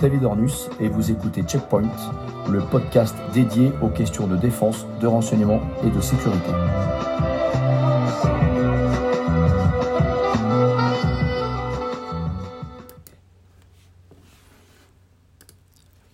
David 0.00 0.24
Ornus 0.24 0.70
et 0.80 0.88
vous 0.88 1.10
écoutez 1.10 1.42
Checkpoint, 1.42 1.82
le 2.50 2.60
podcast 2.60 3.14
dédié 3.34 3.70
aux 3.82 3.88
questions 3.88 4.26
de 4.26 4.34
défense, 4.34 4.86
de 4.98 5.06
renseignement 5.06 5.60
et 5.84 5.90
de 5.90 6.00
sécurité. 6.00 6.50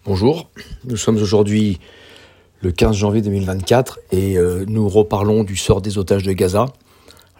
Bonjour, 0.05 0.51
nous 0.85 0.97
sommes 0.97 1.19
aujourd'hui 1.19 1.79
le 2.63 2.73
15 2.73 2.97
janvier 2.97 3.23
2024 3.23 4.01
et 4.11 4.37
euh, 4.37 4.65
nous 4.67 4.89
reparlons 4.89 5.45
du 5.45 5.55
sort 5.55 5.81
des 5.81 5.97
otages 5.97 6.25
de 6.25 6.33
Gaza. 6.33 6.67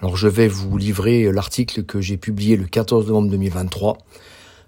Alors 0.01 0.17
je 0.17 0.29
vais 0.29 0.47
vous 0.47 0.79
livrer 0.79 1.33
l'article 1.33 1.83
que 1.83 2.01
j'ai 2.01 2.17
publié 2.17 2.57
le 2.57 2.67
14 2.67 3.09
novembre 3.09 3.31
2023 3.31 3.99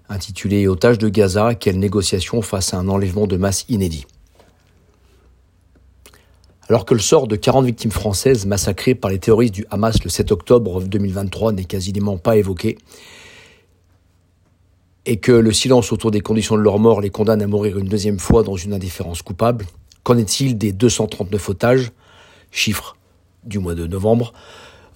intitulé 0.09 0.67
Otages 0.67 0.97
de 0.97 1.07
Gaza, 1.07 1.55
quelle 1.55 1.79
négociation 1.79 2.41
face 2.41 2.73
à 2.73 2.77
un 2.77 2.87
enlèvement 2.89 3.27
de 3.27 3.37
masse 3.37 3.65
inédit. 3.69 4.05
Alors 6.67 6.85
que 6.85 6.93
le 6.93 6.99
sort 6.99 7.27
de 7.27 7.35
40 7.35 7.65
victimes 7.65 7.91
françaises 7.91 8.45
massacrées 8.45 8.95
par 8.95 9.09
les 9.09 9.19
terroristes 9.19 9.53
du 9.53 9.65
Hamas 9.71 10.03
le 10.03 10.09
7 10.09 10.31
octobre 10.31 10.81
2023 10.81 11.53
n'est 11.53 11.63
quasiment 11.63 12.17
pas 12.17 12.37
évoqué, 12.37 12.77
et 15.05 15.17
que 15.17 15.31
le 15.31 15.51
silence 15.51 15.91
autour 15.91 16.11
des 16.11 16.21
conditions 16.21 16.55
de 16.55 16.61
leur 16.61 16.77
mort 16.77 17.01
les 17.01 17.09
condamne 17.09 17.41
à 17.41 17.47
mourir 17.47 17.77
une 17.79 17.87
deuxième 17.87 18.19
fois 18.19 18.43
dans 18.43 18.55
une 18.55 18.73
indifférence 18.73 19.21
coupable, 19.21 19.65
qu'en 20.03 20.17
est-il 20.17 20.57
des 20.57 20.71
239 20.71 21.49
otages, 21.49 21.91
chiffre 22.51 22.95
du 23.43 23.57
mois 23.57 23.73
de 23.73 23.87
novembre, 23.87 24.33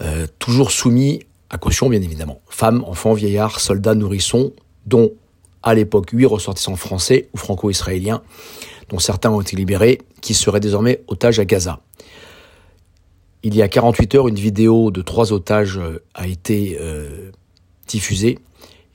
euh, 0.02 0.28
toujours 0.38 0.72
soumis 0.72 1.22
à 1.50 1.58
caution 1.58 1.88
bien 1.88 2.02
évidemment, 2.02 2.42
femmes, 2.50 2.84
enfants, 2.88 3.14
vieillards, 3.14 3.60
soldats, 3.60 3.96
nourrissons, 3.96 4.54
dont 4.86 5.12
à 5.64 5.74
l'époque 5.74 6.10
huit 6.12 6.26
ressortissants 6.26 6.76
français 6.76 7.30
ou 7.34 7.38
franco-israéliens, 7.38 8.22
dont 8.90 9.00
certains 9.00 9.32
ont 9.32 9.42
été 9.42 9.56
libérés, 9.56 10.02
qui 10.22 10.34
seraient 10.34 10.60
désormais 10.60 11.02
otages 11.08 11.40
à 11.40 11.46
Gaza. 11.46 11.80
Il 13.44 13.56
y 13.56 13.62
a 13.62 13.68
48 13.68 14.16
heures, 14.16 14.28
une 14.28 14.36
vidéo 14.36 14.92
de 14.92 15.02
trois 15.02 15.34
otages 15.34 15.78
euh, 15.78 16.02
a 16.14 16.28
été 16.28 16.78
euh, 16.80 17.32
diffusée 17.88 18.40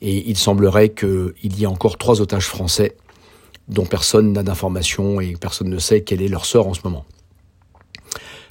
et 0.01 0.31
il 0.31 0.37
semblerait 0.37 0.91
qu'il 0.91 1.59
y 1.59 1.65
ait 1.65 1.67
encore 1.67 1.99
trois 1.99 2.21
otages 2.21 2.47
français 2.47 2.97
dont 3.69 3.85
personne 3.85 4.33
n'a 4.33 4.43
d'informations 4.43 5.21
et 5.21 5.35
personne 5.39 5.69
ne 5.69 5.79
sait 5.79 6.03
quel 6.03 6.23
est 6.23 6.29
leur 6.29 6.47
sort 6.47 6.67
en 6.67 6.75
ce 6.75 6.81
moment. 6.85 7.05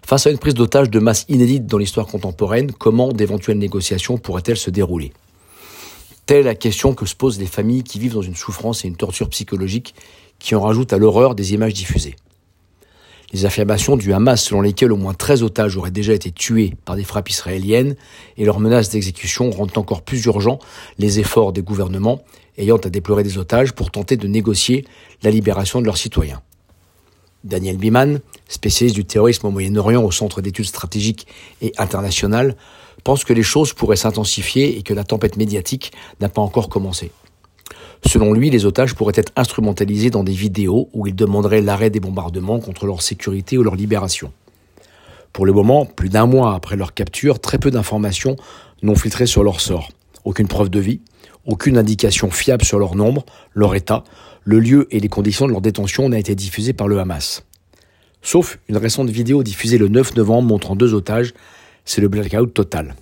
Face 0.06 0.28
à 0.28 0.30
une 0.30 0.38
prise 0.38 0.54
d'otage 0.54 0.90
de 0.90 1.00
masse 1.00 1.26
inédite 1.28 1.66
dans 1.66 1.78
l'histoire 1.78 2.06
contemporaine, 2.06 2.72
comment 2.72 3.12
d'éventuelles 3.12 3.58
négociations 3.58 4.18
pourraient-elles 4.18 4.58
se 4.58 4.70
dérouler? 4.70 5.12
Telle 6.28 6.44
la 6.44 6.56
question 6.56 6.94
que 6.94 7.06
se 7.06 7.16
posent 7.16 7.40
les 7.40 7.46
familles 7.46 7.84
qui 7.84 8.00
vivent 8.00 8.16
dans 8.16 8.22
une 8.22 8.36
souffrance 8.36 8.84
et 8.84 8.90
une 8.90 8.98
torture 8.98 9.30
psychologique 9.30 9.96
qui 10.40 10.56
en 10.56 10.62
rajoutent 10.62 10.92
à 10.92 10.98
l'horreur 10.98 11.36
des 11.36 11.54
images 11.54 11.74
diffusées. 11.74 12.18
Les 13.32 13.46
affirmations 13.46 13.96
du 13.96 14.12
Hamas 14.12 14.44
selon 14.44 14.60
lesquelles 14.60 14.92
au 14.92 14.98
moins 14.98 15.14
13 15.14 15.44
otages 15.44 15.78
auraient 15.78 15.90
déjà 15.90 16.12
été 16.12 16.34
tués 16.34 16.74
par 16.84 16.98
des 16.98 17.06
frappes 17.06 17.30
israéliennes 17.30 17.96
et 18.36 18.44
leurs 18.44 18.60
menaces 18.60 18.90
d'exécution 18.90 19.52
rendent 19.52 19.78
encore 19.78 20.02
plus 20.02 20.26
urgents 20.26 20.60
les 20.98 21.20
efforts 21.20 21.54
des 21.54 21.62
gouvernements 21.62 22.22
ayant 22.58 22.76
à 22.76 22.90
déplorer 22.90 23.24
des 23.24 23.38
otages 23.38 23.72
pour 23.72 23.90
tenter 23.90 24.18
de 24.18 24.28
négocier 24.28 24.84
la 25.24 25.32
libération 25.32 25.80
de 25.80 25.86
leurs 25.86 25.98
citoyens. 25.98 26.42
Daniel 27.46 27.78
Biman, 27.78 28.20
spécialiste 28.48 28.96
du 28.96 29.06
terrorisme 29.06 29.48
au 29.48 29.52
Moyen-Orient 29.52 30.04
au 30.04 30.12
Centre 30.12 30.42
d'études 30.42 30.66
stratégiques 30.66 31.28
et 31.62 31.74
internationales, 31.78 32.56
pense 33.08 33.24
que 33.24 33.32
les 33.32 33.42
choses 33.42 33.72
pourraient 33.72 33.96
s'intensifier 33.96 34.78
et 34.78 34.82
que 34.82 34.94
la 34.94 35.06
tempête 35.06 35.38
médiatique 35.38 35.94
n'a 36.20 36.28
pas 36.28 36.42
encore 36.42 36.68
commencé. 36.68 37.12
Selon 38.06 38.34
lui, 38.34 38.50
les 38.50 38.66
otages 38.66 38.96
pourraient 38.96 39.14
être 39.16 39.32
instrumentalisés 39.38 40.10
dans 40.10 40.26
des 40.26 40.34
vidéos 40.34 40.90
où 40.92 41.08
ils 41.08 41.16
demanderaient 41.16 41.62
l'arrêt 41.62 41.90
des 41.90 42.02
bombardements 42.02 42.60
contre 42.60 42.86
leur 42.86 43.02
sécurité 43.02 43.58
ou 43.58 43.64
leur 43.64 43.78
libération. 43.78 44.34
Pour 45.32 45.46
le 45.46 45.54
moment, 45.54 45.86
plus 45.86 46.10
d'un 46.10 46.26
mois 46.26 46.54
après 46.54 46.76
leur 46.76 46.94
capture, 46.94 47.40
très 47.40 47.60
peu 47.60 47.72
d'informations 47.72 48.36
n'ont 48.82 48.96
filtré 48.96 49.26
sur 49.26 49.42
leur 49.42 49.62
sort. 49.62 49.90
Aucune 50.26 50.50
preuve 50.50 50.70
de 50.70 50.82
vie, 50.82 51.00
aucune 51.46 51.78
indication 51.78 52.30
fiable 52.30 52.66
sur 52.66 52.78
leur 52.78 52.96
nombre, 52.96 53.26
leur 53.54 53.74
état, 53.74 54.04
le 54.44 54.60
lieu 54.60 54.86
et 54.92 55.00
les 55.00 55.08
conditions 55.08 55.48
de 55.48 55.54
leur 55.54 55.62
détention 55.62 56.10
n'a 56.10 56.20
été 56.20 56.36
diffusée 56.36 56.74
par 56.74 56.90
le 56.90 57.00
Hamas. 57.00 57.46
Sauf 58.22 58.60
une 58.68 58.78
récente 58.78 59.10
vidéo 59.10 59.44
diffusée 59.44 59.78
le 59.78 59.88
9 59.88 60.16
novembre 60.16 60.48
montrant 60.48 60.76
deux 60.76 60.94
otages 60.94 61.34
c'est 61.88 62.02
le 62.02 62.10
blackout 62.10 62.54
total. 62.54 62.96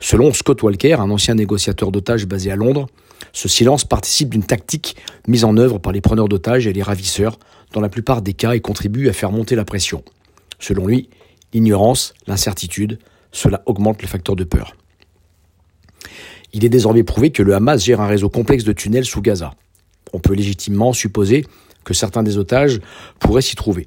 Selon 0.00 0.32
Scott 0.32 0.62
Walker, 0.62 0.94
un 0.94 1.10
ancien 1.10 1.34
négociateur 1.34 1.92
d'otages 1.92 2.26
basé 2.26 2.50
à 2.50 2.56
Londres, 2.56 2.88
ce 3.32 3.48
silence 3.48 3.84
participe 3.84 4.30
d'une 4.30 4.44
tactique 4.44 4.96
mise 5.26 5.44
en 5.44 5.56
œuvre 5.56 5.78
par 5.78 5.92
les 5.92 6.00
preneurs 6.00 6.28
d'otages 6.28 6.66
et 6.66 6.72
les 6.72 6.82
ravisseurs, 6.82 7.38
dans 7.72 7.80
la 7.80 7.88
plupart 7.88 8.22
des 8.22 8.32
cas, 8.32 8.52
et 8.52 8.60
contribue 8.60 9.08
à 9.08 9.12
faire 9.12 9.30
monter 9.30 9.54
la 9.54 9.64
pression. 9.64 10.02
Selon 10.58 10.86
lui, 10.86 11.10
l'ignorance, 11.52 12.14
l'incertitude, 12.26 12.98
cela 13.30 13.62
augmente 13.66 14.00
le 14.00 14.08
facteur 14.08 14.36
de 14.36 14.44
peur. 14.44 14.74
Il 16.54 16.64
est 16.64 16.70
désormais 16.70 17.04
prouvé 17.04 17.30
que 17.30 17.42
le 17.42 17.54
Hamas 17.54 17.84
gère 17.84 18.00
un 18.00 18.06
réseau 18.06 18.30
complexe 18.30 18.64
de 18.64 18.72
tunnels 18.72 19.04
sous 19.04 19.20
Gaza. 19.20 19.52
On 20.14 20.18
peut 20.18 20.32
légitimement 20.32 20.94
supposer 20.94 21.44
que 21.84 21.92
certains 21.92 22.22
des 22.22 22.38
otages 22.38 22.80
pourraient 23.18 23.42
s'y 23.42 23.56
trouver. 23.56 23.86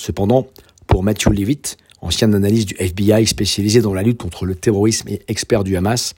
Cependant, 0.00 0.46
pour 0.86 1.02
Matthew 1.02 1.28
Levitt, 1.28 1.76
ancien 2.00 2.32
analyste 2.32 2.68
du 2.68 2.76
FBI 2.78 3.26
spécialisé 3.26 3.82
dans 3.82 3.92
la 3.92 4.02
lutte 4.02 4.16
contre 4.16 4.46
le 4.46 4.54
terrorisme 4.54 5.10
et 5.10 5.20
expert 5.28 5.62
du 5.62 5.76
Hamas, 5.76 6.14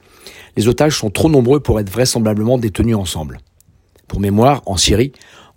les 0.57 0.69
otages 0.69 0.97
sont 0.97 1.11
trop 1.11 1.29
nombreux 1.29 1.59
pour 1.59 1.81
être 1.81 1.91
vraisemblablement 1.91 2.59
détenus 2.59 2.95
ensemble. 2.95 3.41
Pour 4.07 4.21
mémoire, 4.21 4.63
en 4.67 4.77
Syrie, 4.77 5.11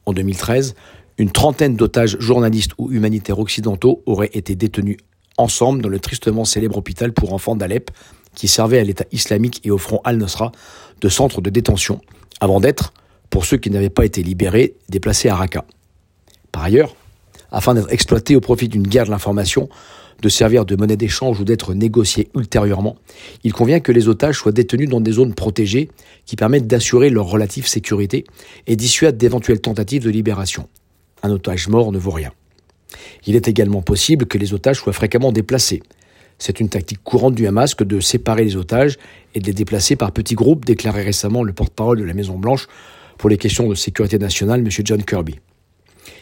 en 0.08 0.14
2013, 0.14 0.74
une 1.20 1.30
trentaine 1.30 1.76
d'otages 1.76 2.18
journalistes 2.20 2.72
ou 2.80 2.92
humanitaires 2.92 3.38
occidentaux 3.38 4.02
auraient 4.08 4.32
été 4.34 4.56
détenus 4.56 4.98
ensemble 5.38 5.84
dans 5.84 5.90
le 5.90 6.00
tristement 6.00 6.46
célèbre 6.46 6.78
hôpital 6.78 7.14
pour 7.14 7.32
enfants 7.32 7.56
d'Alep, 7.56 7.92
qui 8.34 8.48
servait 8.48 8.80
à 8.80 8.84
l'État 8.84 9.06
islamique 9.12 9.62
et 9.66 9.70
au 9.70 9.78
front 9.78 10.02
al-Nusra 10.04 10.52
de 11.00 11.10
centre 11.10 11.42
de 11.42 11.52
détention, 11.52 12.02
avant 12.40 12.60
d'être, 12.60 12.92
pour 13.30 13.46
ceux 13.46 13.58
qui 13.58 13.70
n'avaient 13.70 13.92
pas 13.92 14.04
été 14.04 14.24
libérés, 14.24 14.78
déplacés 14.90 15.30
à 15.30 15.36
Raqqa. 15.36 15.64
Par 16.52 16.64
ailleurs, 16.64 16.96
afin 17.56 17.74
d'être 17.74 17.92
exploités 17.92 18.36
au 18.36 18.42
profit 18.42 18.68
d'une 18.68 18.86
guerre 18.86 19.06
de 19.06 19.12
l'information, 19.12 19.70
de 20.22 20.28
servir 20.28 20.66
de 20.66 20.76
monnaie 20.76 20.98
d'échange 20.98 21.40
ou 21.40 21.46
d'être 21.46 21.74
négociés 21.74 22.28
ultérieurement, 22.36 22.98
il 23.46 23.54
convient 23.54 23.80
que 23.80 23.94
les 23.94 24.10
otages 24.10 24.38
soient 24.38 24.52
détenus 24.52 24.90
dans 24.90 25.00
des 25.00 25.14
zones 25.14 25.34
protégées 25.34 25.90
qui 26.26 26.36
permettent 26.36 26.68
d'assurer 26.68 27.10
leur 27.10 27.28
relative 27.28 27.66
sécurité 27.66 28.26
et 28.68 28.76
dissuadent 28.76 29.16
d'éventuelles 29.16 29.62
tentatives 29.62 30.04
de 30.04 30.10
libération. 30.10 30.68
Un 31.24 31.32
otage 31.32 31.70
mort 31.70 31.94
ne 31.94 31.98
vaut 31.98 32.12
rien. 32.12 32.32
Il 33.26 33.38
est 33.38 33.48
également 33.48 33.82
possible 33.82 34.26
que 34.26 34.38
les 34.38 34.54
otages 34.54 34.80
soient 34.80 34.94
fréquemment 34.94 35.32
déplacés. 35.32 35.82
C'est 36.38 36.60
une 36.60 36.68
tactique 36.68 37.04
courante 37.06 37.36
du 37.36 37.48
Hamas 37.48 37.74
que 37.74 37.86
de 37.86 38.02
séparer 38.02 38.44
les 38.44 38.58
otages 38.58 38.98
et 39.34 39.40
de 39.40 39.46
les 39.46 39.54
déplacer 39.54 39.96
par 39.96 40.12
petits 40.12 40.36
groupes, 40.36 40.66
déclarait 40.66 41.04
récemment 41.04 41.42
le 41.42 41.54
porte-parole 41.54 42.00
de 42.00 42.04
la 42.04 42.14
Maison-Blanche 42.14 42.68
pour 43.18 43.30
les 43.30 43.38
questions 43.38 43.70
de 43.70 43.76
sécurité 43.76 44.20
nationale, 44.20 44.60
M. 44.60 44.70
John 44.84 45.02
Kirby. 45.02 45.40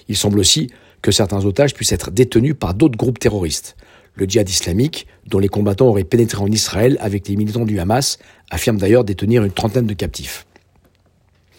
Il 0.07 0.15
semble 0.15 0.39
aussi 0.39 0.69
que 1.03 1.11
certains 1.11 1.45
otages 1.45 1.75
puissent 1.75 1.91
être 1.91 2.09
détenus 2.09 2.55
par 2.57 2.73
d'autres 2.73 2.97
groupes 2.97 3.19
terroristes. 3.19 3.75
Le 4.15 4.25
djihad 4.25 4.49
islamique, 4.49 5.05
dont 5.27 5.37
les 5.37 5.49
combattants 5.49 5.87
auraient 5.87 6.03
pénétré 6.03 6.41
en 6.41 6.47
Israël 6.47 6.97
avec 6.99 7.27
les 7.27 7.35
militants 7.35 7.65
du 7.65 7.79
Hamas, 7.79 8.17
affirme 8.49 8.77
d'ailleurs 8.77 9.03
détenir 9.03 9.43
une 9.43 9.51
trentaine 9.51 9.85
de 9.85 9.93
captifs. 9.93 10.47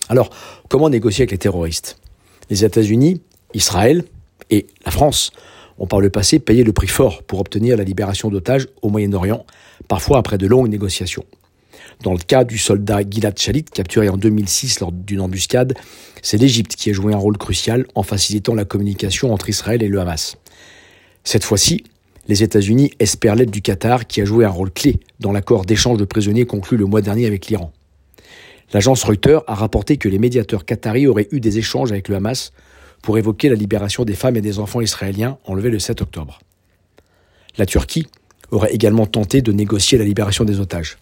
Alors, 0.08 0.30
comment 0.68 0.88
négocier 0.88 1.22
avec 1.22 1.32
les 1.32 1.38
terroristes? 1.38 1.98
Les 2.50 2.64
États-Unis, 2.64 3.20
Israël 3.54 4.04
et 4.50 4.66
la 4.84 4.90
France 4.90 5.30
ont 5.78 5.86
par 5.86 6.00
le 6.00 6.10
passé 6.10 6.38
payé 6.38 6.64
le 6.64 6.72
prix 6.72 6.88
fort 6.88 7.22
pour 7.22 7.40
obtenir 7.40 7.76
la 7.76 7.84
libération 7.84 8.30
d'otages 8.30 8.68
au 8.82 8.88
Moyen-Orient, 8.88 9.44
parfois 9.88 10.18
après 10.18 10.38
de 10.38 10.46
longues 10.46 10.68
négociations. 10.68 11.24
Dans 12.04 12.12
le 12.12 12.18
cas 12.18 12.44
du 12.44 12.58
soldat 12.58 13.00
Gilad 13.08 13.38
Shalit, 13.38 13.64
capturé 13.64 14.10
en 14.10 14.18
2006 14.18 14.80
lors 14.80 14.92
d'une 14.92 15.22
embuscade, 15.22 15.72
c'est 16.20 16.36
l'Égypte 16.36 16.76
qui 16.76 16.90
a 16.90 16.92
joué 16.92 17.14
un 17.14 17.16
rôle 17.16 17.38
crucial 17.38 17.86
en 17.94 18.02
facilitant 18.02 18.54
la 18.54 18.66
communication 18.66 19.32
entre 19.32 19.48
Israël 19.48 19.82
et 19.82 19.88
le 19.88 19.98
Hamas. 19.98 20.36
Cette 21.24 21.44
fois-ci, 21.44 21.82
les 22.28 22.42
États-Unis 22.42 22.90
espèrent 22.98 23.36
l'aide 23.36 23.50
du 23.50 23.62
Qatar 23.62 24.06
qui 24.06 24.20
a 24.20 24.26
joué 24.26 24.44
un 24.44 24.50
rôle 24.50 24.70
clé 24.70 25.00
dans 25.18 25.32
l'accord 25.32 25.64
d'échange 25.64 25.96
de 25.96 26.04
prisonniers 26.04 26.44
conclu 26.44 26.76
le 26.76 26.84
mois 26.84 27.00
dernier 27.00 27.24
avec 27.24 27.46
l'Iran. 27.46 27.72
L'agence 28.74 29.02
Reuters 29.02 29.42
a 29.46 29.54
rapporté 29.54 29.96
que 29.96 30.10
les 30.10 30.18
médiateurs 30.18 30.66
qataris 30.66 31.06
auraient 31.06 31.28
eu 31.30 31.40
des 31.40 31.56
échanges 31.56 31.90
avec 31.90 32.08
le 32.08 32.16
Hamas 32.16 32.52
pour 33.00 33.16
évoquer 33.16 33.48
la 33.48 33.54
libération 33.54 34.04
des 34.04 34.14
femmes 34.14 34.36
et 34.36 34.42
des 34.42 34.58
enfants 34.58 34.82
israéliens 34.82 35.38
enlevés 35.46 35.70
le 35.70 35.78
7 35.78 36.02
octobre. 36.02 36.40
La 37.56 37.64
Turquie 37.64 38.06
aurait 38.50 38.74
également 38.74 39.06
tenté 39.06 39.40
de 39.40 39.52
négocier 39.52 39.96
la 39.96 40.04
libération 40.04 40.44
des 40.44 40.60
otages. 40.60 40.98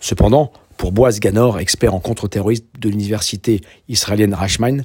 Cependant, 0.00 0.52
pour 0.76 0.92
Boaz 0.92 1.20
Ganor, 1.20 1.58
expert 1.58 1.94
en 1.94 2.00
contre-terrorisme 2.00 2.64
de 2.78 2.88
l'université 2.88 3.60
israélienne 3.88 4.34
Rashman, 4.34 4.84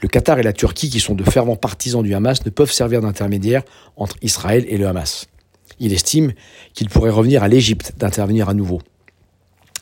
le 0.00 0.08
Qatar 0.08 0.38
et 0.38 0.42
la 0.42 0.52
Turquie, 0.52 0.90
qui 0.90 1.00
sont 1.00 1.14
de 1.14 1.24
fervents 1.24 1.56
partisans 1.56 2.02
du 2.02 2.14
Hamas, 2.14 2.44
ne 2.44 2.50
peuvent 2.50 2.72
servir 2.72 3.00
d'intermédiaire 3.00 3.62
entre 3.96 4.16
Israël 4.22 4.64
et 4.68 4.78
le 4.78 4.86
Hamas. 4.86 5.26
Il 5.80 5.92
estime 5.92 6.32
qu'il 6.74 6.88
pourrait 6.88 7.10
revenir 7.10 7.42
à 7.42 7.48
l'Égypte 7.48 7.94
d'intervenir 7.96 8.48
à 8.48 8.54
nouveau. 8.54 8.80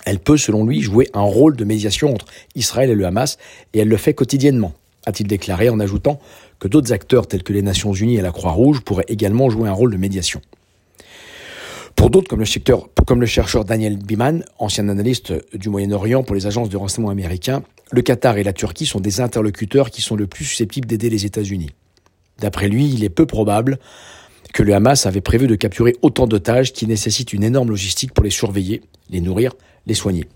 Elle 0.05 0.19
peut, 0.19 0.37
selon 0.37 0.65
lui, 0.65 0.83
jouer 0.83 1.09
un 1.15 1.23
rôle 1.23 1.57
de 1.57 1.65
médiation 1.65 2.13
entre 2.13 2.27
Israël 2.55 2.91
et 2.91 2.95
le 2.95 3.07
Hamas, 3.07 3.39
et 3.73 3.81
elle 3.81 3.89
le 3.89 3.97
fait 3.97 4.15
quotidiennement, 4.15 4.73
a-t-il 5.07 5.27
déclaré 5.27 5.69
en 5.69 5.81
ajoutant 5.81 6.21
que 6.59 6.69
d'autres 6.69 6.93
acteurs 6.93 7.27
tels 7.27 7.43
que 7.43 7.53
les 7.53 7.63
Nations 7.63 7.93
Unies 7.93 8.17
et 8.17 8.23
la 8.23 8.33
Croix-Rouge 8.33 8.81
pourraient 8.81 9.05
également 9.09 9.49
jouer 9.51 9.69
un 9.69 9.73
rôle 9.73 9.93
de 9.93 9.97
médiation. 9.97 10.41
Pour 11.97 12.11
d'autres, 12.11 12.29
comme 12.29 13.21
le, 13.21 13.27
chercheur 13.27 13.65
Daniel 13.65 13.97
Biman, 13.97 14.45
ancien 14.59 14.89
analyste 14.89 15.33
du 15.57 15.71
Moyen-Orient 15.71 16.23
pour 16.23 16.37
les 16.37 16.47
agences 16.47 16.69
de 16.69 16.77
renseignement 16.77 17.11
américains, 17.11 17.63
le 17.91 18.03
Qatar 18.03 18.37
et 18.37 18.45
la 18.45 18.53
Turquie 18.53 18.87
sont 18.87 19.01
des 19.01 19.21
interlocuteurs 19.21 19.91
qui 19.91 20.03
sont 20.03 20.15
le 20.15 20.27
plus 20.27 20.45
susceptibles 20.45 20.87
d'aider 20.87 21.11
les 21.11 21.25
États-Unis. 21.25 21.71
D'après 22.39 22.69
lui, 22.69 22.87
il 22.93 23.03
est 23.03 23.09
peu 23.09 23.27
probable 23.27 23.79
que 24.53 24.63
le 24.63 24.75
Hamas 24.75 25.07
avait 25.07 25.21
prévu 25.23 25.47
de 25.47 25.55
capturer 25.55 25.97
autant 26.03 26.27
d'otages 26.27 26.73
qui 26.73 26.87
nécessitent 26.87 27.33
une 27.33 27.43
énorme 27.43 27.71
logistique 27.71 28.13
pour 28.13 28.25
les 28.25 28.31
surveiller, 28.31 28.83
les 29.11 29.21
nourrir, 29.21 29.53
les 29.87 29.95
soigner. 29.95 30.27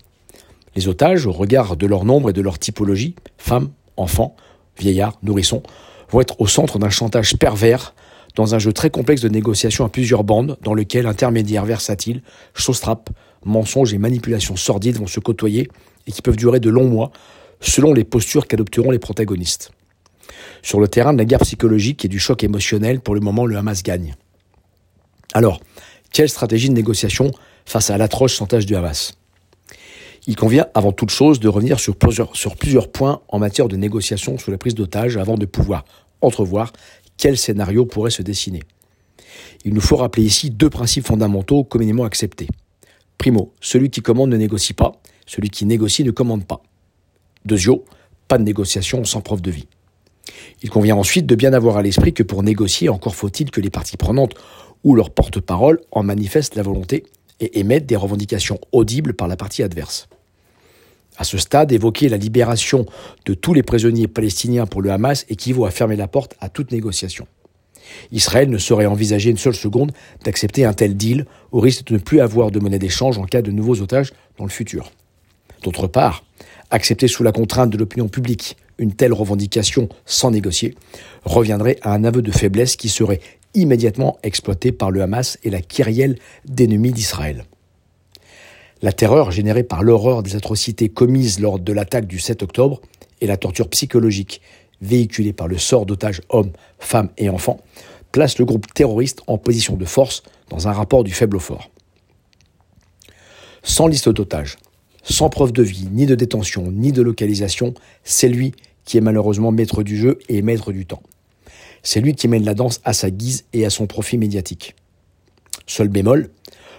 Les 0.75 0.87
otages, 0.87 1.25
au 1.25 1.31
regard 1.31 1.77
de 1.77 1.85
leur 1.85 2.05
nombre 2.05 2.31
et 2.31 2.33
de 2.33 2.41
leur 2.41 2.57
typologie, 2.57 3.15
femmes, 3.37 3.69
enfants, 3.97 4.35
vieillards, 4.77 5.17
nourrissons, 5.21 5.63
vont 6.09 6.21
être 6.21 6.39
au 6.41 6.47
centre 6.47 6.79
d'un 6.79 6.89
chantage 6.89 7.37
pervers 7.37 7.93
dans 8.35 8.55
un 8.55 8.59
jeu 8.59 8.73
très 8.73 8.89
complexe 8.89 9.21
de 9.21 9.29
négociations 9.29 9.85
à 9.85 9.89
plusieurs 9.89 10.23
bandes, 10.23 10.57
dans 10.61 10.73
lequel 10.73 11.05
intermédiaires 11.05 11.65
versatiles, 11.65 12.21
chausse-trappes, 12.53 13.09
mensonges 13.43 13.93
et 13.93 13.97
manipulations 13.97 14.55
sordides 14.55 14.97
vont 14.97 15.07
se 15.07 15.19
côtoyer 15.19 15.69
et 16.07 16.11
qui 16.11 16.21
peuvent 16.21 16.37
durer 16.37 16.59
de 16.59 16.69
longs 16.69 16.87
mois, 16.87 17.11
selon 17.59 17.93
les 17.93 18.03
postures 18.03 18.47
qu'adopteront 18.47 18.91
les 18.91 18.99
protagonistes. 18.99 19.71
Sur 20.61 20.79
le 20.79 20.87
terrain 20.87 21.13
de 21.13 21.17
la 21.17 21.25
guerre 21.25 21.39
psychologique 21.39 22.05
et 22.05 22.07
du 22.07 22.19
choc 22.19 22.43
émotionnel, 22.43 22.99
pour 22.99 23.15
le 23.15 23.21
moment, 23.21 23.45
le 23.45 23.57
Hamas 23.57 23.83
gagne. 23.83 24.15
Alors, 25.33 25.59
quelle 26.11 26.29
stratégie 26.29 26.69
de 26.69 26.73
négociation 26.73 27.31
face 27.65 27.89
à 27.89 27.97
l'atroce 27.97 28.33
chantage 28.33 28.65
du 28.65 28.75
Hamas? 28.75 29.13
Il 30.27 30.35
convient 30.35 30.67
avant 30.75 30.91
toute 30.91 31.09
chose 31.09 31.39
de 31.39 31.47
revenir 31.47 31.79
sur 31.79 31.95
plusieurs, 31.95 32.35
sur 32.35 32.55
plusieurs 32.55 32.91
points 32.91 33.21
en 33.27 33.39
matière 33.39 33.67
de 33.67 33.75
négociation 33.75 34.37
sur 34.37 34.51
la 34.51 34.57
prise 34.57 34.75
d'otages 34.75 35.17
avant 35.17 35.35
de 35.35 35.45
pouvoir 35.45 35.83
entrevoir 36.21 36.73
quel 37.21 37.37
scénario 37.37 37.85
pourrait 37.85 38.09
se 38.09 38.23
dessiner. 38.23 38.63
Il 39.63 39.75
nous 39.75 39.79
faut 39.79 39.95
rappeler 39.95 40.23
ici 40.23 40.49
deux 40.49 40.71
principes 40.71 41.05
fondamentaux 41.05 41.63
communément 41.63 42.03
acceptés. 42.03 42.47
Primo, 43.19 43.53
celui 43.61 43.91
qui 43.91 44.01
commande 44.01 44.31
ne 44.31 44.37
négocie 44.37 44.73
pas, 44.73 44.99
celui 45.27 45.51
qui 45.51 45.67
négocie 45.67 46.03
ne 46.03 46.09
commande 46.09 46.47
pas. 46.47 46.63
Deuxio, 47.45 47.85
pas 48.27 48.39
de 48.39 48.43
négociation 48.43 49.05
sans 49.05 49.21
preuve 49.21 49.41
de 49.41 49.51
vie. 49.51 49.67
Il 50.63 50.71
convient 50.71 50.95
ensuite 50.95 51.27
de 51.27 51.35
bien 51.35 51.53
avoir 51.53 51.77
à 51.77 51.83
l'esprit 51.83 52.11
que 52.11 52.23
pour 52.23 52.41
négocier, 52.41 52.89
encore 52.89 53.13
faut-il 53.13 53.51
que 53.51 53.61
les 53.61 53.69
parties 53.69 53.97
prenantes 53.97 54.33
ou 54.83 54.95
leurs 54.95 55.11
porte-parole 55.11 55.79
en 55.91 56.01
manifestent 56.01 56.55
la 56.55 56.63
volonté 56.63 57.03
et 57.39 57.59
émettent 57.59 57.85
des 57.85 57.95
revendications 57.95 58.59
audibles 58.71 59.13
par 59.13 59.27
la 59.27 59.37
partie 59.37 59.61
adverse. 59.61 60.09
À 61.21 61.23
ce 61.23 61.37
stade, 61.37 61.71
évoquer 61.71 62.09
la 62.09 62.17
libération 62.17 62.87
de 63.27 63.35
tous 63.35 63.53
les 63.53 63.61
prisonniers 63.61 64.07
palestiniens 64.07 64.65
pour 64.65 64.81
le 64.81 64.89
Hamas 64.89 65.27
équivaut 65.29 65.65
à 65.65 65.69
fermer 65.69 65.95
la 65.95 66.07
porte 66.07 66.33
à 66.41 66.49
toute 66.49 66.71
négociation. 66.71 67.27
Israël 68.11 68.49
ne 68.49 68.57
saurait 68.57 68.87
envisager 68.87 69.29
une 69.29 69.37
seule 69.37 69.53
seconde 69.53 69.91
d'accepter 70.25 70.65
un 70.65 70.73
tel 70.73 70.97
deal 70.97 71.27
au 71.51 71.59
risque 71.59 71.85
de 71.85 71.93
ne 71.93 71.99
plus 71.99 72.21
avoir 72.21 72.49
de 72.49 72.59
monnaie 72.59 72.79
d'échange 72.79 73.19
en 73.19 73.25
cas 73.25 73.43
de 73.43 73.51
nouveaux 73.51 73.81
otages 73.81 74.13
dans 74.39 74.45
le 74.45 74.49
futur. 74.49 74.91
D'autre 75.61 75.85
part, 75.85 76.23
accepter 76.71 77.07
sous 77.07 77.21
la 77.21 77.31
contrainte 77.31 77.69
de 77.69 77.77
l'opinion 77.77 78.07
publique 78.07 78.57
une 78.79 78.93
telle 78.93 79.13
revendication 79.13 79.89
sans 80.07 80.31
négocier 80.31 80.73
reviendrait 81.23 81.77
à 81.83 81.93
un 81.93 82.03
aveu 82.03 82.23
de 82.23 82.31
faiblesse 82.31 82.75
qui 82.75 82.89
serait 82.89 83.21
immédiatement 83.53 84.17
exploité 84.23 84.71
par 84.71 84.89
le 84.89 85.03
Hamas 85.03 85.37
et 85.43 85.51
la 85.51 85.61
kyrielle 85.61 86.17
d'ennemis 86.45 86.93
d'Israël. 86.93 87.45
La 88.81 88.91
terreur 88.91 89.31
générée 89.31 89.63
par 89.63 89.83
l'horreur 89.83 90.23
des 90.23 90.35
atrocités 90.35 90.89
commises 90.89 91.39
lors 91.39 91.59
de 91.59 91.71
l'attaque 91.71 92.07
du 92.07 92.19
7 92.19 92.41
octobre 92.41 92.81
et 93.21 93.27
la 93.27 93.37
torture 93.37 93.69
psychologique 93.69 94.41
véhiculée 94.81 95.33
par 95.33 95.47
le 95.47 95.59
sort 95.59 95.85
d'otages 95.85 96.21
hommes, 96.29 96.51
femmes 96.79 97.09
et 97.17 97.29
enfants 97.29 97.59
place 98.11 98.39
le 98.39 98.45
groupe 98.45 98.71
terroriste 98.73 99.21
en 99.27 99.37
position 99.37 99.75
de 99.75 99.85
force 99.85 100.23
dans 100.49 100.67
un 100.67 100.71
rapport 100.71 101.03
du 101.03 101.11
faible 101.11 101.37
au 101.37 101.39
fort. 101.39 101.69
Sans 103.63 103.87
liste 103.87 104.09
d'otages, 104.09 104.57
sans 105.03 105.29
preuve 105.29 105.51
de 105.51 105.63
vie, 105.63 105.87
ni 105.91 106.05
de 106.05 106.15
détention, 106.15 106.71
ni 106.71 106.91
de 106.91 107.01
localisation, 107.01 107.73
c'est 108.03 108.27
lui 108.27 108.53
qui 108.83 108.97
est 108.97 109.01
malheureusement 109.01 109.51
maître 109.51 109.83
du 109.83 109.97
jeu 109.97 110.19
et 110.27 110.41
maître 110.41 110.71
du 110.71 110.85
temps. 110.85 111.03
C'est 111.83 112.01
lui 112.01 112.15
qui 112.15 112.27
mène 112.27 112.43
la 112.43 112.53
danse 112.53 112.81
à 112.83 112.93
sa 112.93 113.09
guise 113.09 113.45
et 113.53 113.65
à 113.65 113.69
son 113.69 113.87
profit 113.87 114.17
médiatique. 114.17 114.75
Seul 115.67 115.87
bémol, 115.87 116.29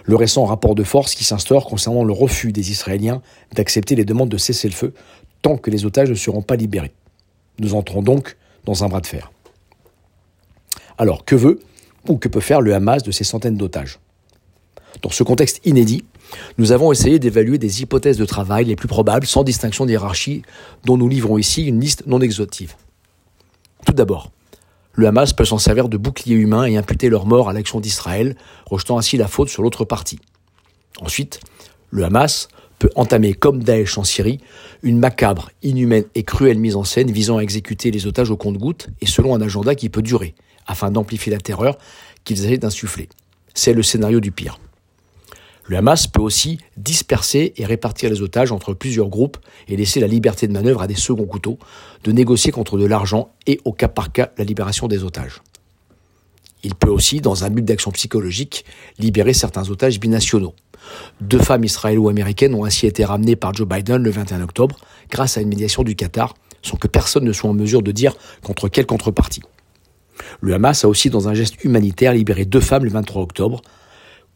le 0.03 0.15
récent 0.15 0.45
rapport 0.45 0.75
de 0.75 0.83
force 0.83 1.15
qui 1.15 1.23
s'instaure 1.23 1.65
concernant 1.65 2.03
le 2.03 2.13
refus 2.13 2.51
des 2.51 2.71
Israéliens 2.71 3.21
d'accepter 3.55 3.95
les 3.95 4.05
demandes 4.05 4.29
de 4.29 4.37
cessez-le-feu 4.37 4.93
tant 5.41 5.57
que 5.57 5.69
les 5.69 5.85
otages 5.85 6.09
ne 6.09 6.15
seront 6.15 6.41
pas 6.41 6.55
libérés. 6.55 6.91
Nous 7.59 7.75
entrons 7.75 8.01
donc 8.01 8.37
dans 8.65 8.83
un 8.83 8.89
bras 8.89 9.01
de 9.01 9.07
fer. 9.07 9.31
Alors, 10.97 11.25
que 11.25 11.35
veut 11.35 11.59
ou 12.07 12.17
que 12.17 12.27
peut 12.27 12.39
faire 12.39 12.61
le 12.61 12.73
Hamas 12.73 13.03
de 13.03 13.11
ces 13.11 13.23
centaines 13.23 13.57
d'otages? 13.57 13.99
Dans 15.01 15.09
ce 15.09 15.23
contexte 15.23 15.59
inédit, 15.65 16.05
nous 16.57 16.71
avons 16.71 16.91
essayé 16.91 17.19
d'évaluer 17.19 17.57
des 17.57 17.81
hypothèses 17.81 18.17
de 18.17 18.25
travail 18.25 18.65
les 18.65 18.75
plus 18.75 18.87
probables 18.87 19.25
sans 19.25 19.43
distinction 19.43 19.85
d'hierarchie 19.85 20.43
dont 20.85 20.97
nous 20.97 21.09
livrons 21.09 21.37
ici 21.37 21.65
une 21.65 21.79
liste 21.79 22.05
non 22.07 22.21
exhaustive. 22.21 22.75
Tout 23.85 23.93
d'abord, 23.93 24.31
le 24.93 25.07
Hamas 25.07 25.33
peut 25.33 25.45
s'en 25.45 25.57
servir 25.57 25.89
de 25.89 25.97
bouclier 25.97 26.35
humain 26.35 26.65
et 26.65 26.77
imputer 26.77 27.09
leur 27.09 27.25
mort 27.25 27.49
à 27.49 27.53
l'action 27.53 27.79
d'Israël, 27.79 28.35
rejetant 28.65 28.97
ainsi 28.97 29.17
la 29.17 29.27
faute 29.27 29.49
sur 29.49 29.63
l'autre 29.63 29.85
partie. 29.85 30.19
Ensuite, 31.01 31.39
le 31.89 32.03
Hamas 32.03 32.47
peut 32.77 32.91
entamer, 32.95 33.33
comme 33.33 33.63
Daesh 33.63 33.97
en 33.97 34.03
Syrie, 34.03 34.39
une 34.83 34.99
macabre, 34.99 35.49
inhumaine 35.63 36.05
et 36.15 36.23
cruelle 36.23 36.59
mise 36.59 36.75
en 36.75 36.83
scène 36.83 37.11
visant 37.11 37.37
à 37.37 37.41
exécuter 37.41 37.91
les 37.91 38.05
otages 38.05 38.29
au 38.29 38.37
compte-gouttes 38.37 38.89
et 39.01 39.07
selon 39.07 39.33
un 39.33 39.41
agenda 39.41 39.73
qui 39.73 39.89
peut 39.89 40.01
durer, 40.01 40.35
afin 40.67 40.91
d'amplifier 40.91 41.31
la 41.31 41.39
terreur 41.39 41.77
qu'ils 42.23 42.45
essaient 42.45 42.57
d'insuffler. 42.57 43.09
C'est 43.53 43.73
le 43.73 43.83
scénario 43.83 44.19
du 44.19 44.31
pire. 44.31 44.59
Le 45.65 45.77
Hamas 45.77 46.07
peut 46.07 46.21
aussi 46.21 46.59
disperser 46.75 47.53
et 47.55 47.65
répartir 47.65 48.09
les 48.09 48.21
otages 48.21 48.51
entre 48.51 48.73
plusieurs 48.73 49.07
groupes 49.07 49.37
et 49.67 49.77
laisser 49.77 49.99
la 49.99 50.07
liberté 50.07 50.47
de 50.47 50.53
manœuvre 50.53 50.81
à 50.81 50.87
des 50.87 50.95
seconds 50.95 51.25
couteaux, 51.25 51.57
de 52.03 52.11
négocier 52.11 52.51
contre 52.51 52.77
de 52.77 52.85
l'argent 52.85 53.29
et 53.47 53.61
au 53.63 53.71
cas 53.71 53.87
par 53.87 54.11
cas 54.11 54.31
la 54.37 54.43
libération 54.43 54.87
des 54.87 55.03
otages. 55.03 55.41
Il 56.63 56.75
peut 56.75 56.89
aussi, 56.89 57.19
dans 57.19 57.43
un 57.43 57.49
but 57.49 57.63
d'action 57.63 57.91
psychologique, 57.91 58.65
libérer 58.97 59.33
certains 59.33 59.69
otages 59.69 59.99
binationaux. 59.99 60.53
Deux 61.21 61.39
femmes 61.39 61.63
israélo-américaines 61.63 62.53
ont 62.55 62.65
ainsi 62.65 62.87
été 62.87 63.03
ramenées 63.05 63.35
par 63.35 63.53
Joe 63.53 63.67
Biden 63.67 64.01
le 64.01 64.09
21 64.09 64.41
octobre 64.41 64.77
grâce 65.09 65.37
à 65.37 65.41
une 65.41 65.49
médiation 65.49 65.83
du 65.83 65.95
Qatar, 65.95 66.35
sans 66.61 66.77
que 66.77 66.87
personne 66.87 67.25
ne 67.25 67.33
soit 67.33 67.49
en 67.49 67.53
mesure 67.53 67.81
de 67.81 67.91
dire 67.91 68.15
contre 68.41 68.69
quelle 68.69 68.85
contrepartie. 68.85 69.41
Le 70.41 70.53
Hamas 70.53 70.85
a 70.85 70.87
aussi, 70.87 71.09
dans 71.09 71.27
un 71.27 71.33
geste 71.33 71.63
humanitaire, 71.63 72.13
libéré 72.13 72.45
deux 72.45 72.61
femmes 72.61 72.85
le 72.85 72.91
23 72.91 73.21
octobre, 73.21 73.61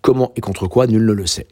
Comment 0.01 0.31
et 0.35 0.41
contre 0.41 0.67
quoi, 0.67 0.87
nul 0.87 1.05
ne 1.05 1.13
le 1.13 1.25
sait. 1.25 1.47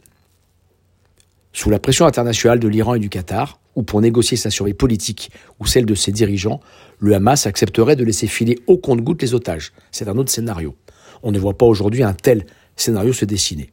Sous 1.54 1.70
la 1.70 1.80
pression 1.80 2.06
internationale 2.06 2.60
de 2.60 2.68
l'Iran 2.68 2.96
et 2.96 3.00
du 3.00 3.10
Qatar, 3.10 3.60
ou 3.76 3.84
pour 3.84 4.02
négocier 4.02 4.38
sa 4.38 4.50
survie 4.50 4.74
politique 4.74 5.32
ou 5.60 5.66
celle 5.66 5.86
de 5.86 5.96
ses 5.96 6.12
dirigeants, 6.12 6.60
le 7.00 7.14
Hamas 7.14 7.46
accepterait 7.46 7.96
de 7.96 8.04
laisser 8.04 8.28
filer 8.28 8.60
au 8.68 8.78
compte-gouttes 8.78 9.22
les 9.22 9.34
otages. 9.34 9.74
C'est 9.92 10.08
un 10.08 10.18
autre 10.18 10.32
scénario. 10.32 10.76
On 11.24 11.32
ne 11.32 11.40
voit 11.40 11.58
pas 11.58 11.66
aujourd'hui 11.66 12.04
un 12.04 12.14
tel 12.14 12.46
scénario 12.76 13.14
se 13.14 13.26
dessiner. 13.26 13.70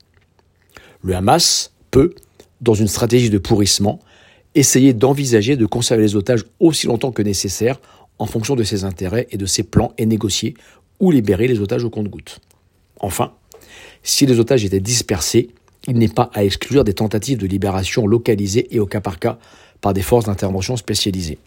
Le 1.02 1.14
Hamas 1.14 1.72
peut, 1.90 2.14
dans 2.60 2.74
une 2.74 2.88
stratégie 2.88 3.30
de 3.30 3.38
pourrissement, 3.38 4.00
essayer 4.54 4.92
d'envisager 4.92 5.56
de 5.56 5.66
conserver 5.66 6.02
les 6.02 6.16
otages 6.16 6.44
aussi 6.60 6.86
longtemps 6.86 7.12
que 7.12 7.22
nécessaire 7.22 7.80
en 8.18 8.26
fonction 8.26 8.54
de 8.54 8.62
ses 8.62 8.84
intérêts 8.84 9.26
et 9.30 9.36
de 9.36 9.46
ses 9.46 9.62
plans 9.62 9.92
et 9.98 10.06
négocier 10.06 10.54
ou 11.00 11.10
libérer 11.10 11.48
les 11.48 11.60
otages 11.60 11.84
au 11.84 11.90
compte-gouttes. 11.90 12.40
Enfin, 13.00 13.32
si 14.02 14.26
les 14.26 14.40
otages 14.40 14.64
étaient 14.64 14.80
dispersés, 14.80 15.50
il 15.88 15.99
n'est 15.99 16.09
pas 16.09 16.30
à 16.35 16.44
exclure 16.44 16.85
des 16.85 16.94
tentatives 16.94 17.38
de 17.38 17.47
libération 17.47 18.06
localisées 18.06 18.68
et 18.75 18.78
au 18.78 18.87
cas 18.87 19.00
par 19.00 19.18
cas 19.18 19.38
par 19.80 19.92
des 19.92 20.02
forces 20.02 20.26
d'intervention 20.26 20.76
spécialisées. 20.76 21.38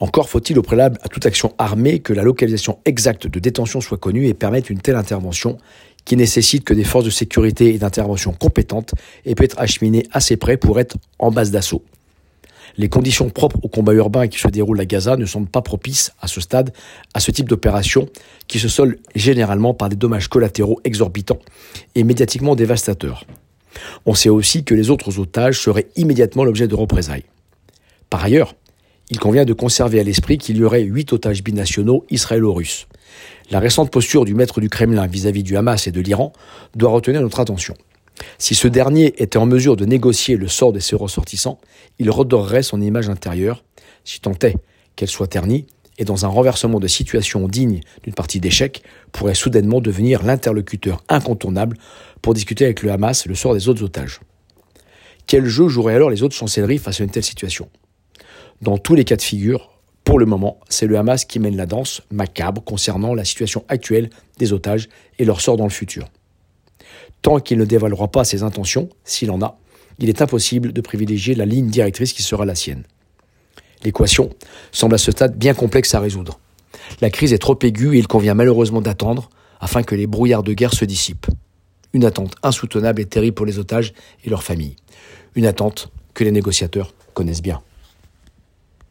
Encore 0.00 0.28
faut-il 0.28 0.58
au 0.58 0.62
préalable 0.62 0.98
à 1.02 1.08
toute 1.08 1.26
action 1.26 1.54
armée 1.58 2.00
que 2.00 2.12
la 2.12 2.22
localisation 2.22 2.78
exacte 2.84 3.26
de 3.28 3.38
détention 3.38 3.80
soit 3.80 3.98
connue 3.98 4.26
et 4.26 4.34
permette 4.34 4.68
une 4.68 4.80
telle 4.80 4.96
intervention 4.96 5.58
qui 6.04 6.16
nécessite 6.16 6.64
que 6.64 6.74
des 6.74 6.84
forces 6.84 7.04
de 7.04 7.10
sécurité 7.10 7.72
et 7.72 7.78
d'intervention 7.78 8.32
compétentes 8.32 8.94
aient 9.24 9.34
pu 9.34 9.44
être 9.44 9.58
acheminées 9.58 10.04
assez 10.10 10.36
près 10.36 10.56
pour 10.56 10.80
être 10.80 10.96
en 11.18 11.30
base 11.30 11.52
d'assaut 11.52 11.84
les 12.76 12.88
conditions 12.88 13.28
propres 13.30 13.58
au 13.62 13.68
combat 13.68 13.92
urbain 13.92 14.28
qui 14.28 14.38
se 14.38 14.48
déroule 14.48 14.80
à 14.80 14.84
Gaza 14.84 15.16
ne 15.16 15.26
semblent 15.26 15.48
pas 15.48 15.62
propices 15.62 16.12
à 16.20 16.28
ce 16.28 16.40
stade 16.40 16.72
à 17.14 17.20
ce 17.20 17.30
type 17.30 17.48
d'opération 17.48 18.08
qui 18.48 18.58
se 18.58 18.68
solde 18.68 18.98
généralement 19.14 19.74
par 19.74 19.88
des 19.88 19.96
dommages 19.96 20.28
collatéraux 20.28 20.80
exorbitants 20.84 21.38
et 21.94 22.04
médiatiquement 22.04 22.54
dévastateurs. 22.54 23.24
On 24.06 24.14
sait 24.14 24.28
aussi 24.28 24.64
que 24.64 24.74
les 24.74 24.90
autres 24.90 25.18
otages 25.18 25.60
seraient 25.60 25.88
immédiatement 25.96 26.44
l'objet 26.44 26.68
de 26.68 26.74
représailles. 26.74 27.24
Par 28.10 28.22
ailleurs, 28.22 28.54
il 29.10 29.18
convient 29.18 29.44
de 29.44 29.52
conserver 29.52 30.00
à 30.00 30.02
l'esprit 30.02 30.38
qu'il 30.38 30.56
y 30.56 30.64
aurait 30.64 30.82
huit 30.82 31.12
otages 31.12 31.42
binationaux 31.42 32.04
israélo-russes. 32.10 32.86
La 33.50 33.60
récente 33.60 33.90
posture 33.90 34.24
du 34.24 34.34
maître 34.34 34.60
du 34.60 34.68
Kremlin 34.68 35.06
vis-à-vis 35.06 35.40
-vis 35.40 35.44
du 35.44 35.56
Hamas 35.56 35.86
et 35.86 35.92
de 35.92 36.00
l'Iran 36.00 36.32
doit 36.74 36.90
retenir 36.90 37.20
notre 37.20 37.40
attention. 37.40 37.74
Si 38.38 38.54
ce 38.54 38.68
dernier 38.68 39.14
était 39.22 39.38
en 39.38 39.46
mesure 39.46 39.76
de 39.76 39.84
négocier 39.84 40.36
le 40.36 40.48
sort 40.48 40.72
de 40.72 40.78
ses 40.78 40.96
ressortissants, 40.96 41.60
il 41.98 42.10
redorerait 42.10 42.62
son 42.62 42.80
image 42.80 43.08
intérieure, 43.08 43.64
si 44.04 44.20
tant 44.20 44.34
est 44.42 44.56
qu'elle 44.96 45.08
soit 45.08 45.28
ternie, 45.28 45.66
et 45.98 46.04
dans 46.04 46.24
un 46.24 46.28
renversement 46.28 46.80
de 46.80 46.88
situation 46.88 47.46
digne 47.48 47.80
d'une 48.02 48.14
partie 48.14 48.40
d'échec, 48.40 48.82
pourrait 49.12 49.34
soudainement 49.34 49.80
devenir 49.80 50.22
l'interlocuteur 50.22 51.02
incontournable 51.08 51.76
pour 52.22 52.34
discuter 52.34 52.64
avec 52.64 52.82
le 52.82 52.90
Hamas 52.90 53.26
le 53.26 53.34
sort 53.34 53.54
des 53.54 53.68
autres 53.68 53.82
otages. 53.82 54.20
Quel 55.26 55.46
jeu 55.46 55.68
joueraient 55.68 55.94
alors 55.94 56.10
les 56.10 56.22
autres 56.22 56.34
chancelleries 56.34 56.78
face 56.78 57.00
à 57.00 57.04
une 57.04 57.10
telle 57.10 57.22
situation? 57.22 57.68
Dans 58.60 58.78
tous 58.78 58.94
les 58.94 59.04
cas 59.04 59.16
de 59.16 59.22
figure, 59.22 59.70
pour 60.04 60.18
le 60.18 60.26
moment, 60.26 60.58
c'est 60.68 60.86
le 60.86 60.98
Hamas 60.98 61.24
qui 61.24 61.38
mène 61.38 61.56
la 61.56 61.66
danse 61.66 62.02
macabre 62.10 62.62
concernant 62.64 63.14
la 63.14 63.24
situation 63.24 63.64
actuelle 63.68 64.10
des 64.38 64.52
otages 64.52 64.88
et 65.18 65.24
leur 65.24 65.40
sort 65.40 65.56
dans 65.56 65.64
le 65.64 65.70
futur. 65.70 66.08
Tant 67.22 67.38
qu'il 67.38 67.58
ne 67.58 67.64
dévoilera 67.64 68.08
pas 68.08 68.24
ses 68.24 68.42
intentions, 68.42 68.88
s'il 69.04 69.30
en 69.30 69.40
a, 69.42 69.58
il 69.98 70.08
est 70.08 70.20
impossible 70.20 70.72
de 70.72 70.80
privilégier 70.80 71.34
la 71.34 71.46
ligne 71.46 71.68
directrice 71.68 72.12
qui 72.12 72.22
sera 72.22 72.44
la 72.44 72.54
sienne. 72.54 72.82
L'équation 73.84 74.30
semble 74.72 74.94
à 74.94 74.98
ce 74.98 75.12
stade 75.12 75.36
bien 75.36 75.54
complexe 75.54 75.94
à 75.94 76.00
résoudre. 76.00 76.38
La 77.00 77.10
crise 77.10 77.32
est 77.32 77.38
trop 77.38 77.58
aiguë 77.62 77.96
et 77.96 77.98
il 77.98 78.08
convient 78.08 78.34
malheureusement 78.34 78.80
d'attendre 78.80 79.30
afin 79.60 79.82
que 79.82 79.94
les 79.94 80.06
brouillards 80.06 80.42
de 80.42 80.52
guerre 80.52 80.74
se 80.74 80.84
dissipent. 80.84 81.26
Une 81.92 82.04
attente 82.04 82.34
insoutenable 82.42 83.00
et 83.00 83.06
terrible 83.06 83.34
pour 83.34 83.46
les 83.46 83.58
otages 83.58 83.92
et 84.24 84.30
leurs 84.30 84.42
familles. 84.42 84.76
Une 85.34 85.46
attente 85.46 85.92
que 86.14 86.24
les 86.24 86.32
négociateurs 86.32 86.94
connaissent 87.14 87.42
bien. 87.42 87.62